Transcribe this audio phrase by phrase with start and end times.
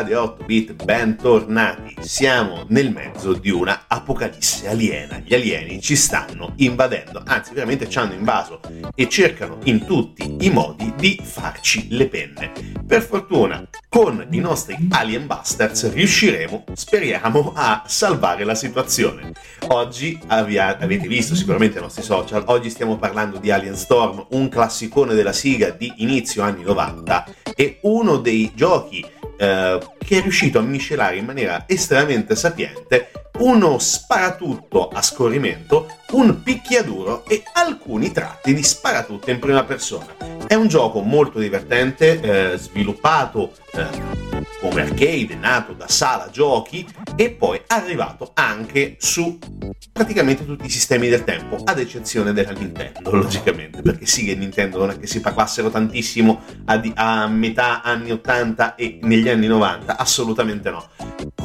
[0.00, 1.94] Radio 8 Bit, bentornati.
[2.00, 5.20] Siamo nel mezzo di una apocalisse aliena.
[5.22, 8.60] Gli alieni ci stanno invadendo, anzi veramente ci hanno invaso
[8.94, 12.50] e cercano in tutti i modi di farci le penne.
[12.86, 19.32] Per fortuna, con i nostri Alien Busters riusciremo, speriamo, a salvare la situazione.
[19.66, 24.48] Oggi avvia- avete visto sicuramente ai nostri social, oggi stiamo parlando di Alien Storm, un
[24.48, 29.04] classicone della Siga di inizio anni 90 e uno dei giochi
[29.40, 36.42] eh, che è riuscito a miscelare in maniera estremamente sapiente uno sparatutto a scorrimento, un
[36.42, 40.14] picchiaduro e alcuni tratti di sparatutto in prima persona.
[40.46, 44.30] È un gioco molto divertente, eh, sviluppato eh,
[44.60, 46.86] come arcade, nato da sala giochi
[47.16, 49.38] e poi arrivato anche su
[49.92, 54.78] praticamente tutti i sistemi del tempo, ad eccezione della Nintendo, logicamente, perché sì che Nintendo
[54.78, 59.46] non è che si parlassero tantissimo a, di- a metà anni 80 e negli anni
[59.46, 60.88] 90, assolutamente no.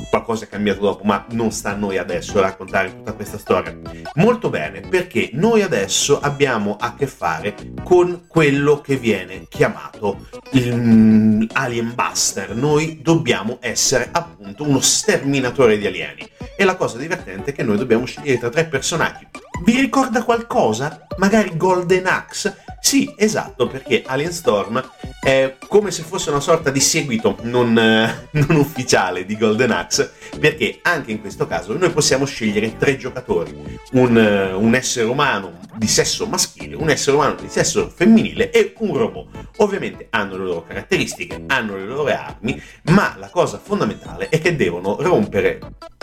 [0.10, 3.78] Qualcosa è cambiato dopo, ma non sta a noi adesso raccontare tutta questa storia.
[4.16, 7.54] Molto bene, perché noi adesso abbiamo a che fare
[7.84, 12.56] con quello che viene chiamato il Alien Buster.
[12.56, 16.28] Noi dobbiamo essere appunto uno sterminatore di alieni.
[16.58, 19.28] E la cosa divertente è che noi dobbiamo scegliere tra tre personaggi.
[19.64, 21.08] Vi ricorda qualcosa?
[21.18, 22.64] Magari Golden Axe?
[22.82, 24.84] Sì, esatto, perché Alien Storm
[25.20, 30.12] è come se fosse una sorta di seguito non, eh, non ufficiale di Golden Axe,
[30.40, 35.62] perché anche in questo caso noi possiamo scegliere tre giocatori, un, eh, un essere umano
[35.78, 39.50] di sesso maschile, un essere umano di sesso femminile e un robot.
[39.58, 42.62] Ovviamente hanno le loro caratteristiche, hanno le loro armi,
[42.92, 45.60] ma la cosa fondamentale è che devono rompere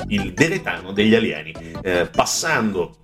[0.08, 3.01] il deretano degli alieni, eh, passando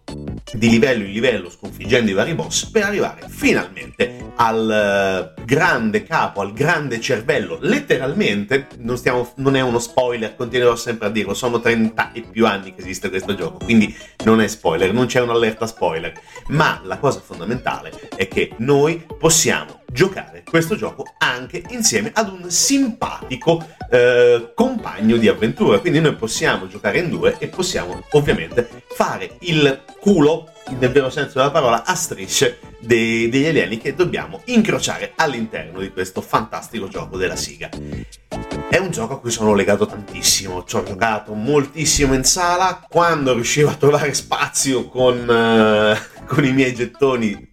[0.52, 6.40] di livello in livello, sconfiggendo i vari boss, per arrivare finalmente al eh, grande capo,
[6.40, 7.58] al grande cervello.
[7.60, 12.46] Letteralmente, non, stiamo, non è uno spoiler, continuerò sempre a dirlo, sono 30 e più
[12.46, 16.12] anni che esiste questo gioco, quindi non è spoiler, non c'è un'allerta spoiler.
[16.48, 22.50] Ma la cosa fondamentale è che noi possiamo giocare questo gioco anche insieme ad un
[22.50, 25.78] simpatico eh, compagno di avventura.
[25.78, 31.38] Quindi noi possiamo giocare in due e possiamo ovviamente fare il culo, nel vero senso
[31.38, 37.16] della parola, a strisce dei- degli alieni che dobbiamo incrociare all'interno di questo fantastico gioco
[37.16, 37.68] della Siga.
[38.68, 43.32] È un gioco a cui sono legato tantissimo, ci ho giocato moltissimo in sala, quando
[43.32, 47.48] riuscivo a trovare spazio con, eh, con i miei gettoni,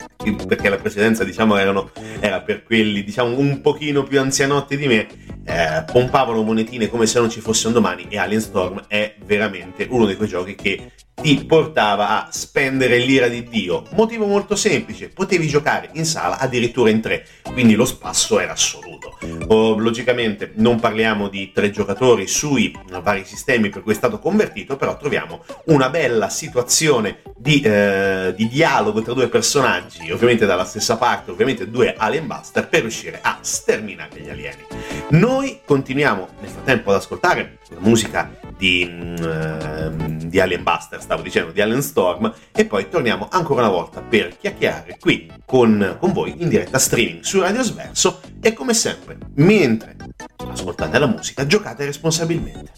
[0.47, 5.07] perché la precedenza diciamo erano, era per quelli diciamo un pochino più anzianotti di me,
[5.45, 9.87] eh, pompavano monetine come se non ci fosse un domani e Alien Storm è veramente
[9.89, 10.91] uno di quei giochi che
[11.21, 13.83] ti portava a spendere l'ira di Dio.
[13.91, 19.17] Motivo molto semplice, potevi giocare in sala addirittura in tre, quindi lo spasso era assoluto.
[19.47, 24.75] Oh, logicamente non parliamo di tre giocatori sui vari sistemi per cui è stato convertito,
[24.75, 30.97] però troviamo una bella situazione di, eh, di dialogo tra due personaggi, ovviamente dalla stessa
[30.97, 34.63] parte, ovviamente due Alien Buster, per riuscire a sterminare gli alieni.
[35.09, 41.51] Noi continuiamo nel frattempo ad ascoltare la musica di, uh, di Alien Buster, stavo dicendo,
[41.51, 46.41] di Alien Storm, e poi torniamo ancora una volta per chiacchierare qui con, con voi
[46.41, 49.95] in diretta streaming su Radio Sverso e come sempre, mentre
[50.49, 52.71] ascoltate la musica, giocate responsabilmente.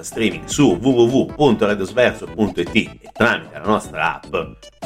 [0.00, 4.32] Diretta streaming su www.radiosverso.it e tramite la nostra app.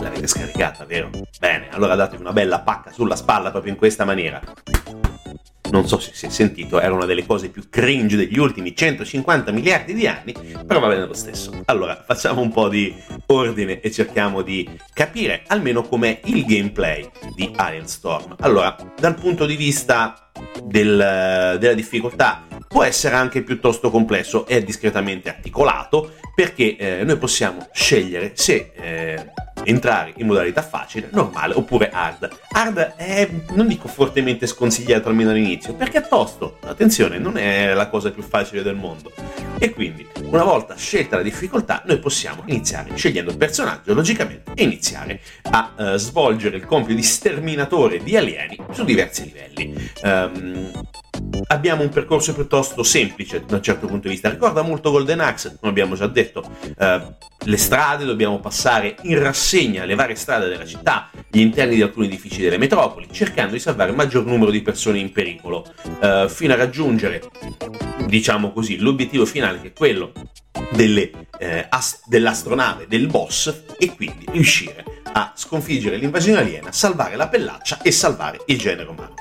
[0.00, 1.10] L'avete scaricata, vero?
[1.38, 4.40] Bene, allora datevi una bella pacca sulla spalla proprio in questa maniera
[5.70, 9.50] non so se si è sentito, era una delle cose più cringe degli ultimi 150
[9.50, 10.34] miliardi di anni,
[10.66, 11.62] però va bene lo stesso.
[11.66, 12.94] Allora, facciamo un po' di
[13.26, 18.36] ordine e cerchiamo di capire almeno com'è il gameplay di Alien Storm.
[18.40, 20.30] Allora, dal punto di vista
[20.62, 27.68] del, della difficoltà, può essere anche piuttosto complesso, è discretamente articolato, perché eh, noi possiamo
[27.72, 28.72] scegliere se...
[28.74, 29.32] Eh,
[29.64, 32.28] entrare in modalità facile, normale oppure hard.
[32.50, 36.58] Hard è, non dico fortemente sconsigliato almeno all'inizio, perché è tosto.
[36.64, 39.12] Attenzione, non è la cosa più facile del mondo.
[39.58, 44.64] E quindi, una volta scelta la difficoltà, noi possiamo iniziare scegliendo il personaggio, logicamente, e
[44.64, 49.90] iniziare a uh, svolgere il compito di sterminatore di alieni su diversi livelli.
[50.02, 50.70] Um,
[51.48, 54.28] abbiamo un percorso piuttosto semplice da un certo punto di vista.
[54.28, 56.44] Ricorda molto Golden Axe, come abbiamo già detto.
[56.76, 57.14] Uh,
[57.46, 62.06] le strade, dobbiamo passare in rassegna le varie strade della città, gli interni di alcuni
[62.06, 65.64] edifici delle metropoli, cercando di salvare il maggior numero di persone in pericolo,
[66.00, 67.22] uh, fino a raggiungere,
[68.06, 70.12] diciamo così, l'obiettivo finale che è quello
[70.72, 77.28] delle, eh, ast- dell'astronave, del boss, e quindi riuscire a sconfiggere l'invasione aliena, salvare la
[77.28, 79.14] pellaccia e salvare il genere umano.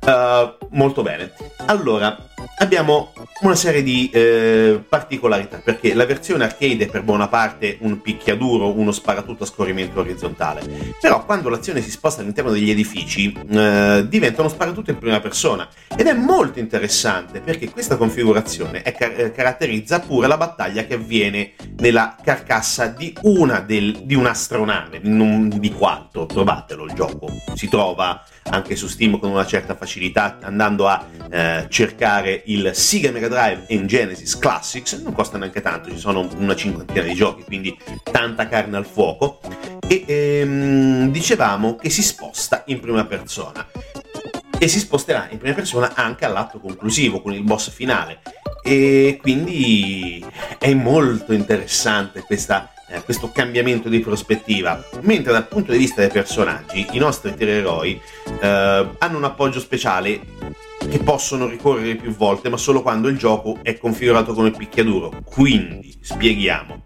[0.00, 1.32] Uh, molto bene.
[1.66, 2.16] Allora,
[2.58, 8.00] abbiamo una serie di eh, particolarità, perché la versione arcade è per buona parte un
[8.00, 10.94] picchiaduro, uno sparatutto a scorrimento orizzontale.
[11.00, 15.68] Però quando l'azione si sposta all'interno degli edifici, eh, diventa uno sparatutto in prima persona.
[15.96, 21.52] Ed è molto interessante perché questa configurazione car- eh, caratterizza pure la battaglia che avviene
[21.78, 27.28] nella carcassa di una del, di un'astronave, non di quanto, trovatelo il gioco.
[27.54, 29.88] Si trova anche su Steam con una certa facilità,
[30.42, 35.90] andando a eh, cercare il Sega Mega Drive e Genesis Classics, non costa neanche tanto,
[35.90, 39.40] ci sono una cinquantina di giochi, quindi tanta carne al fuoco.
[39.86, 43.66] E ehm, dicevamo che si sposta in prima persona
[44.62, 48.20] e si sposterà in prima persona anche all'atto conclusivo con il boss finale
[48.62, 50.24] e quindi
[50.58, 56.10] è molto interessante questa eh, questo cambiamento di prospettiva, mentre dal punto di vista dei
[56.10, 58.00] personaggi i nostri tre eroi
[58.40, 60.20] eh, hanno un appoggio speciale
[60.88, 65.22] che possono ricorrere più volte, ma solo quando il gioco è configurato come picchiaduro.
[65.24, 66.84] Quindi, spieghiamo.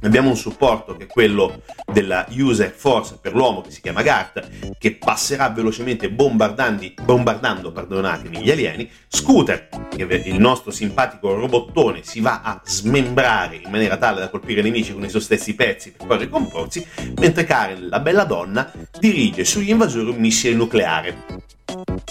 [0.00, 1.62] Abbiamo un supporto che è quello
[1.92, 7.72] della user force per l'uomo che si chiama GART, che passerà velocemente bombardando
[8.30, 8.90] gli alieni.
[9.08, 14.60] Scooter, che il nostro simpatico robottone si va a smembrare in maniera tale da colpire
[14.60, 16.86] i nemici con i suoi stessi pezzi per poi ricomporsi,
[17.16, 21.42] mentre Karen, la bella donna, dirige sugli invasori un missile nucleare.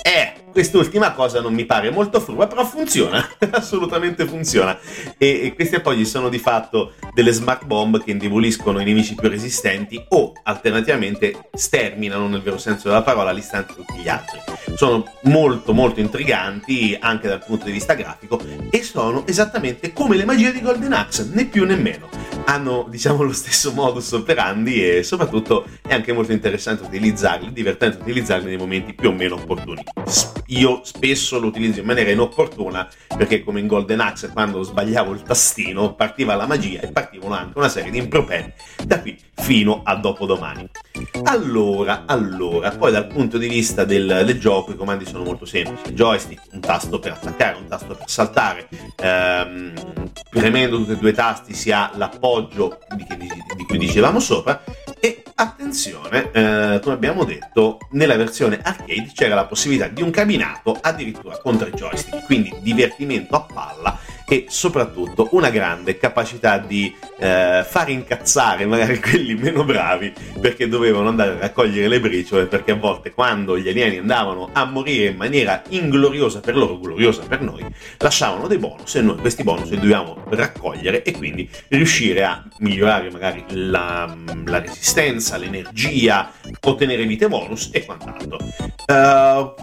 [0.01, 4.77] Eh, Quest'ultima cosa non mi pare molto frua, però funziona, assolutamente funziona.
[5.17, 9.29] E, e, questi appoggi sono di fatto delle smart bomb che indeboliscono i nemici più
[9.29, 14.41] resistenti o alternativamente sterminano nel vero senso della parola all'istante tutti gli altri.
[14.75, 18.39] Sono molto molto intriganti anche dal punto di vista grafico
[18.70, 22.10] e sono esattamente come le magie di Golden Axe, né più né meno.
[22.46, 28.46] Hanno diciamo lo stesso modus operandi e soprattutto è anche molto interessante utilizzarli, divertente utilizzarli
[28.46, 29.52] nei momenti più o meno opportuni
[30.48, 35.24] io spesso lo utilizzo in maniera inopportuna perché come in Golden Axe quando sbagliavo il
[35.24, 39.95] tastino partiva la magia e partivano anche una serie di improperi da qui fino a
[39.95, 40.69] dopodomani.
[41.24, 45.93] Allora, allora, poi dal punto di vista del, del, gioco i comandi sono molto semplici,
[45.93, 49.74] joystick, un tasto per attaccare, un tasto per saltare, ehm,
[50.29, 54.62] premendo tutti e due i tasti si ha l'appoggio di, di, di cui dicevamo sopra
[55.05, 60.77] e attenzione, eh, come abbiamo detto, nella versione arcade c'era la possibilità di un cabinato
[60.79, 64.00] addirittura con tre joystick, quindi divertimento a palla
[64.34, 70.12] e soprattutto una grande capacità di eh, far incazzare magari quelli meno bravi
[70.42, 74.66] perché dovevano andare a raccogliere le briciole perché a volte quando gli alieni andavano a
[74.66, 77.63] morire in maniera ingloriosa per loro, gloriosa per noi,
[78.00, 83.12] lasciavano dei bonus e noi questi bonus li dovevamo raccogliere e quindi riuscire a migliorare
[83.12, 88.40] magari la, la resistenza, l'energia, ottenere vite bonus e quant'altro.
[88.88, 89.54] Uh,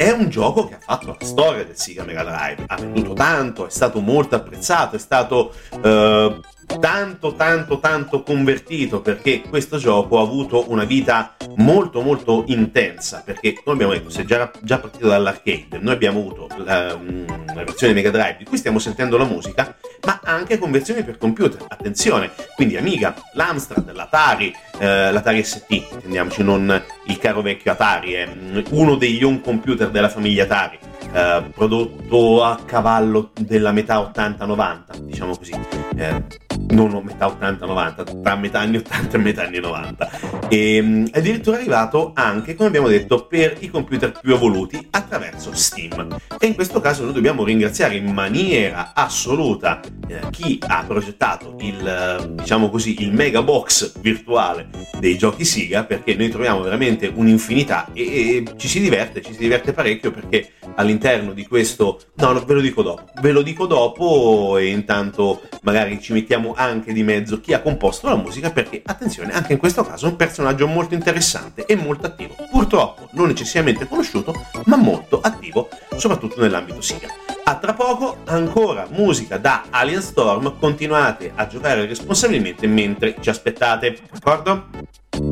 [0.00, 3.66] è un gioco che ha fatto la storia del Sega Mega Drive, ha venduto tanto,
[3.66, 6.40] è stato molto apprezzato, è stato uh,
[6.78, 13.54] tanto tanto tanto convertito perché questo gioco ha avuto una vita molto molto intensa perché
[13.54, 18.10] come abbiamo detto se già, già partito dall'arcade noi abbiamo avuto la, la versione Mega
[18.10, 23.14] Drive di cui stiamo sentendo la musica ma anche conversioni per computer attenzione quindi Amiga,
[23.34, 28.28] l'Amstrad, l'Atari eh, l'Atari ST intendiamoci non il caro vecchio Atari è
[28.70, 30.78] uno degli home computer della famiglia Atari
[31.12, 35.52] eh, prodotto a cavallo della metà 80-90, diciamo così.
[35.96, 40.10] Eh, non metà 80-90, tra metà anni 80 e metà anni 90.
[40.48, 45.54] E mm, è addirittura arrivato anche, come abbiamo detto, per i computer più evoluti attraverso
[45.54, 46.16] Steam.
[46.38, 52.34] E in questo caso noi dobbiamo ringraziare in maniera assoluta eh, chi ha progettato il,
[52.36, 54.68] diciamo così, il mega box virtuale
[54.98, 59.38] dei giochi Siga, perché noi troviamo veramente un'infinità e, e ci si diverte, ci si
[59.38, 62.00] diverte parecchio perché all'interno di questo...
[62.16, 66.92] No, ve lo dico dopo, ve lo dico dopo e intanto magari ci mettiamo anche
[66.92, 70.16] di mezzo chi ha composto la musica perché, attenzione, anche in questo caso è un
[70.16, 72.34] personaggio molto interessante e molto attivo.
[72.50, 74.34] Purtroppo non necessariamente conosciuto,
[74.66, 77.08] ma molto attivo, soprattutto nell'ambito Siga.
[77.44, 83.98] A tra poco ancora musica da Alien Storm, continuate a giocare responsabilmente mentre ci aspettate,
[84.10, 85.29] d'accordo?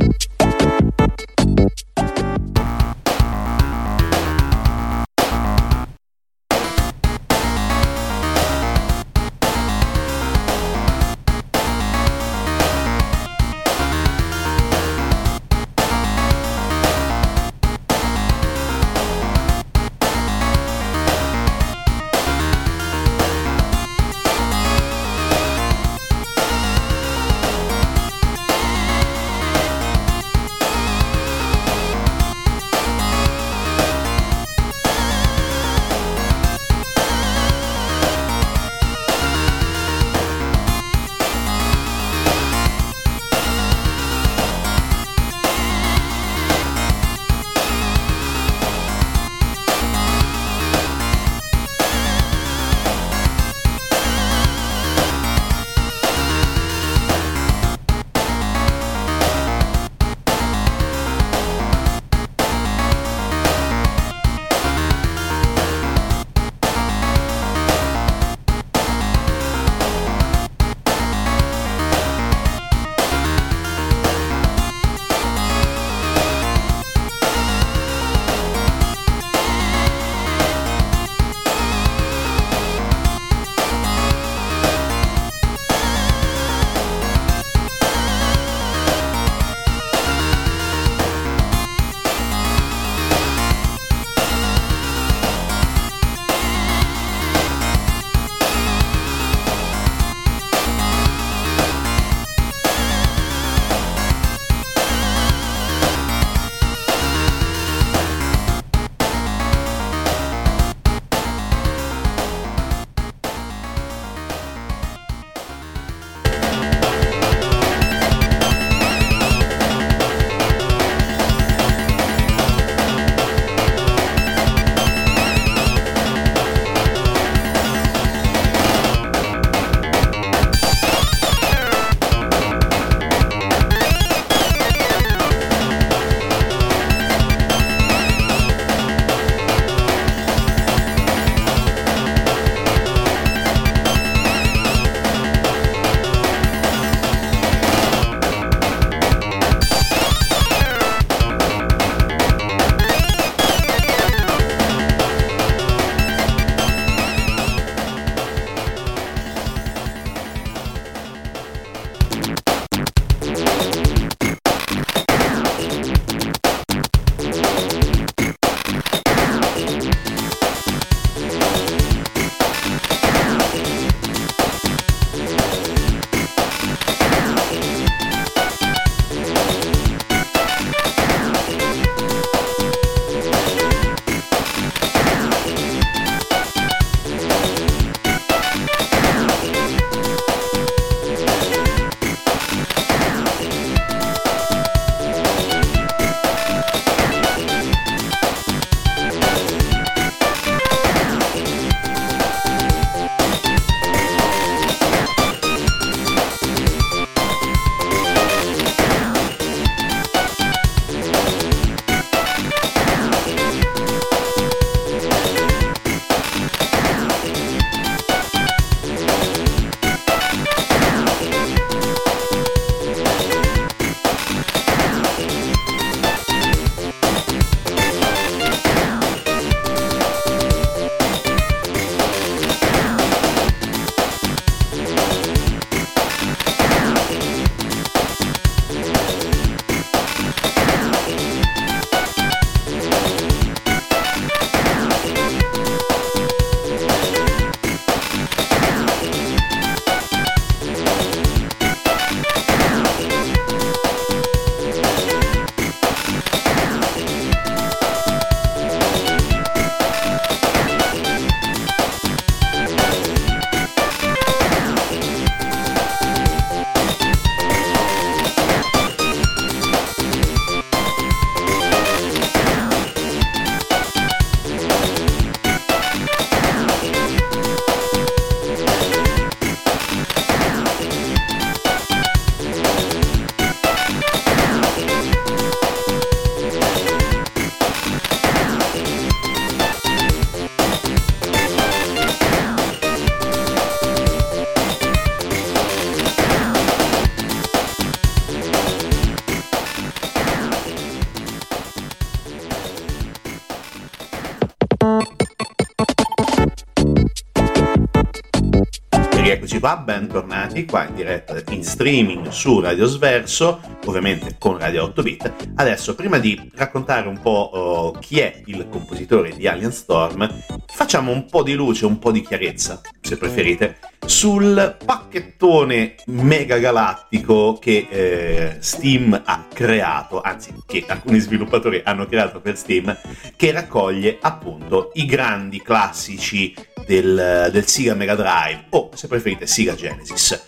[309.69, 315.33] Qua, bentornati qua in diretta in streaming su Radio Sverso, ovviamente con Radio 8 Bit.
[315.57, 320.27] Adesso, prima di raccontare un po' uh, chi è il compositore di Alien Storm,
[320.69, 323.77] facciamo un po' di luce, un po' di chiarezza, se preferite,
[324.07, 332.41] sul pacchettone mega galattico che eh, Steam ha creato, anzi che alcuni sviluppatori hanno creato
[332.41, 332.97] per Steam,
[333.37, 336.55] che raccoglie appunto i grandi classici
[336.88, 340.46] del, del Sega Mega Drive o se preferite Sega Genesis.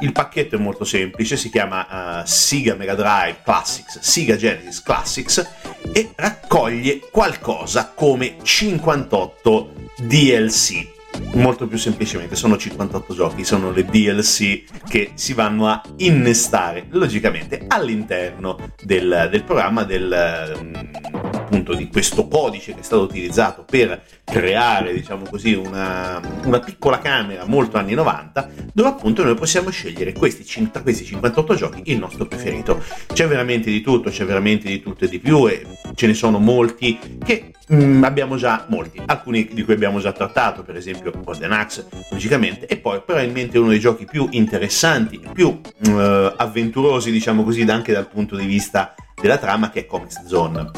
[0.00, 5.50] Il pacchetto è molto semplice, si chiama uh, Sega Mega Drive Classics, Sega Genesis Classics
[5.92, 10.94] e raccoglie qualcosa come 58 DLC
[11.34, 17.64] molto più semplicemente sono 58 giochi, sono le DLC che si vanno a innestare logicamente
[17.68, 20.74] all'interno del, del programma del, mm,
[21.46, 26.98] appunto di questo codice che è stato utilizzato per creare diciamo così una, una piccola
[26.98, 31.98] camera molto anni 90 dove appunto noi possiamo scegliere questi, tra questi 58 giochi il
[31.98, 32.82] nostro preferito.
[33.12, 36.38] C'è veramente di tutto c'è veramente di tutto e di più e ce ne sono
[36.38, 39.00] molti che mm, abbiamo già molti.
[39.06, 43.68] Alcuni di cui abbiamo già trattato per esempio Golden Axe logicamente e poi probabilmente uno
[43.68, 49.38] dei giochi più interessanti più eh, avventurosi diciamo così anche dal punto di vista della
[49.38, 50.70] trama che è Comics Zone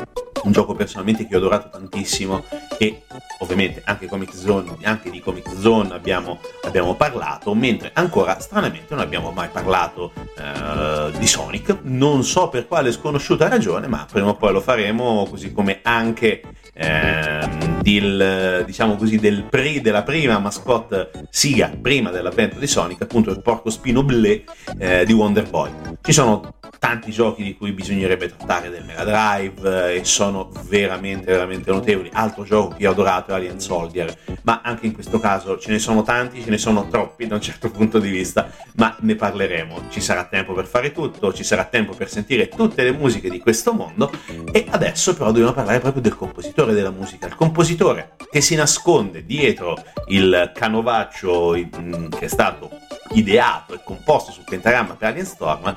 [0.44, 2.44] un gioco personalmente che ho adorato tantissimo
[2.78, 3.02] e
[3.40, 9.00] ovviamente anche, Comic Zone, anche di Comic Zone abbiamo, abbiamo, parlato, mentre ancora stranamente non
[9.00, 14.34] abbiamo mai parlato eh, di Sonic, non so per quale sconosciuta ragione, ma prima o
[14.34, 17.48] poi lo faremo, così come anche eh,
[17.82, 23.42] del, diciamo così, del pre, della prima mascotte Siga, prima dell'avvento di Sonic, appunto il
[23.42, 24.44] porco spino blé
[24.78, 25.70] eh, di Wonder Boy.
[26.00, 31.30] Ci sono tanti giochi di cui bisognerebbe trattare del Mega Drive eh, e sono veramente
[31.30, 32.10] veramente notevoli.
[32.12, 35.78] Altro gioco che ho adorato è Alien Soldier, ma anche in questo caso ce ne
[35.78, 39.88] sono tanti, ce ne sono troppi da un certo punto di vista, ma ne parleremo.
[39.90, 43.38] Ci sarà tempo per fare tutto, ci sarà tempo per sentire tutte le musiche di
[43.38, 44.10] questo mondo
[44.52, 49.24] e adesso però dobbiamo parlare proprio del compositore della musica, il compositore che si nasconde
[49.24, 49.76] dietro
[50.08, 52.70] il canovaccio che è stato
[53.12, 55.76] ideato e composto sul pentagramma per Alien Storm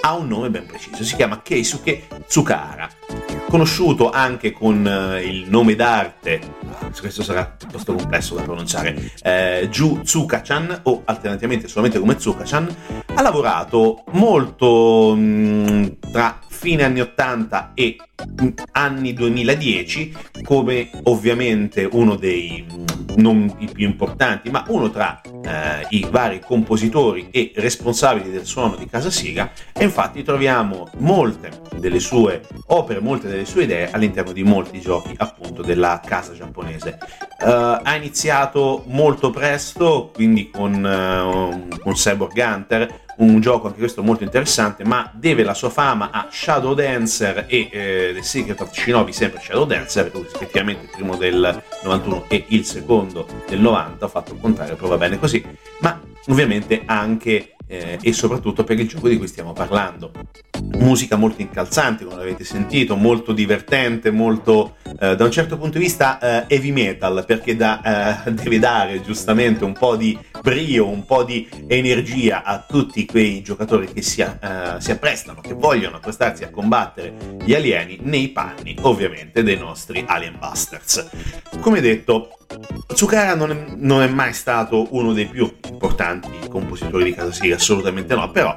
[0.00, 2.88] ha un nome ben preciso, si chiama Keisuke Tsukara,
[3.48, 6.40] conosciuto anche con eh, il nome d'arte,
[7.00, 12.74] questo sarà piuttosto complesso da pronunciare, eh, Ju Tsukachan o alternativamente solamente come Tsukachan,
[13.14, 17.96] ha lavorato molto mh, tra fine anni 80 e
[18.72, 22.66] anni 2010 come ovviamente uno dei
[23.16, 28.76] non i più importanti, ma uno tra eh, i vari compositori e responsabili del suono
[28.76, 34.32] di Casa Siga e infatti troviamo molte delle sue opere, molte delle sue idee all'interno
[34.32, 36.59] di molti giochi appunto della casa giapponese.
[36.62, 44.02] Uh, ha iniziato molto presto, quindi con, uh, con Cyborg Hunter, un gioco anche questo
[44.02, 48.72] molto interessante, ma deve la sua fama a Shadow Dancer e eh, The Secret of
[48.72, 54.08] Shinobi, sempre Shadow Dancer, rispettivamente il primo del 91 e il secondo del 90, ho
[54.08, 55.44] fatto il contrario, però bene così,
[55.80, 60.10] ma ovviamente anche eh, e soprattutto per il gioco di cui stiamo parlando.
[60.78, 65.84] Musica molto incalzante, come avete sentito, molto divertente, molto eh, da un certo punto di
[65.84, 71.04] vista eh, heavy metal, perché da, eh, deve dare giustamente un po' di brio, un
[71.04, 76.42] po' di energia a tutti quei giocatori che si, eh, si apprestano, che vogliono apprestarsi
[76.42, 81.08] a combattere gli alieni nei panni ovviamente dei nostri Alien Busters.
[81.60, 82.34] Come detto,
[82.92, 87.58] Tsukara non è, non è, mai stato uno dei più importanti compositori di casa Sega,
[87.60, 88.56] assolutamente no, però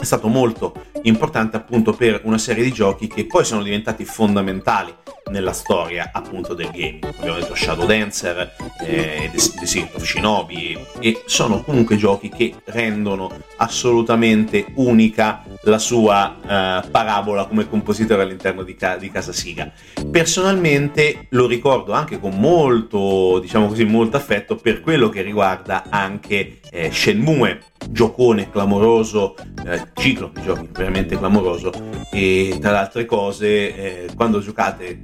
[0.00, 4.94] è stato molto importante appunto per una serie di giochi che poi sono diventati fondamentali
[5.30, 6.98] nella storia appunto del game.
[7.18, 13.30] Abbiamo detto Shadow Dancer, eh, The Secret of Shinobi e sono comunque giochi che rendono
[13.56, 19.70] assolutamente unica la sua eh, parabola come compositore all'interno di, ca- di Casa Siga.
[20.10, 26.59] Personalmente lo ricordo anche con molto, diciamo così, molto affetto per quello che riguarda anche
[26.70, 29.34] eh, Shenmue, giocone clamoroso,
[29.66, 31.72] eh, ciclo di giochi veramente clamoroso
[32.12, 35.02] e tra le altre cose eh, quando giocate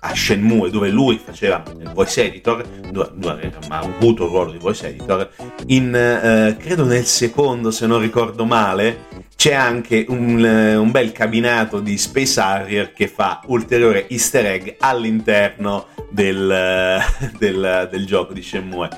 [0.00, 4.88] a Shenmue dove lui faceva il voice editor, dove ha avuto il ruolo di voice
[4.88, 5.30] editor,
[5.66, 11.80] in eh, credo nel secondo se non ricordo male c'è anche un, un, bel cabinato
[11.80, 17.02] di Space Harrier che fa ulteriore easter egg all'interno del,
[17.36, 18.88] del, del gioco di Shenmue.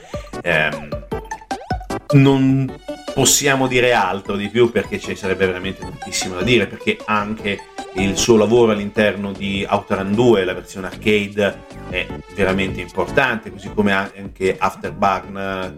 [0.42, 0.68] Eh,
[2.14, 2.72] non
[3.12, 7.58] possiamo dire altro di più perché ci sarebbe veramente tantissimo da dire perché anche
[7.94, 13.92] il suo lavoro all'interno di Outrun 2, la versione arcade, è veramente importante, così come
[13.92, 15.74] anche Afterburner,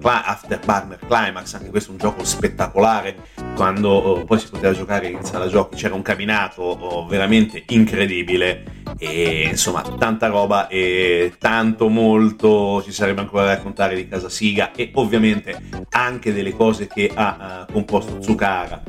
[1.06, 3.16] Climax, anche questo è un gioco spettacolare,
[3.54, 8.77] quando oh, poi si poteva giocare in sala giochi, c'era un cabinato oh, veramente incredibile
[8.96, 12.82] e insomma tanta roba e tanto molto.
[12.82, 17.66] Ci sarebbe ancora da raccontare di Casa Siga e ovviamente anche delle cose che ha
[17.68, 18.82] uh, composto Tsukara.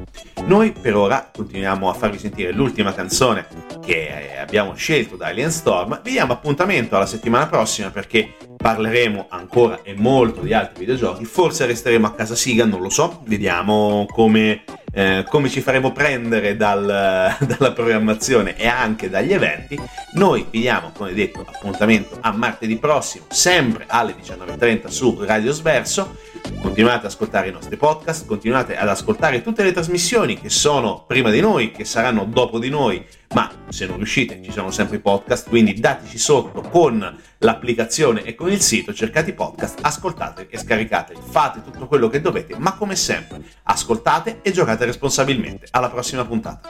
[0.46, 3.46] Noi per ora continuiamo a farvi sentire l'ultima canzone
[3.86, 9.82] che abbiamo scelto da Alien Storm, vi diamo appuntamento alla settimana prossima perché parleremo ancora
[9.84, 14.64] e molto di altri videogiochi, forse resteremo a casa Siga, non lo so, vediamo come,
[14.92, 16.86] eh, come ci faremo prendere dal,
[17.40, 19.80] dalla programmazione e anche dagli eventi.
[20.14, 26.16] Noi vi diamo, come detto, appuntamento a martedì prossimo, sempre alle 19.30 su Radio Sverso.
[26.62, 31.30] Continuate ad ascoltare i nostri podcast, continuate ad ascoltare tutte le trasmissioni che sono prima
[31.30, 35.00] di noi, che saranno dopo di noi ma se non riuscite ci sono sempre i
[35.00, 40.58] podcast, quindi dateci sotto con l'applicazione e con il sito, cercate i podcast, ascoltate e
[40.58, 45.68] scaricate, fate tutto quello che dovete, ma come sempre ascoltate e giocate responsabilmente.
[45.72, 46.70] Alla prossima puntata.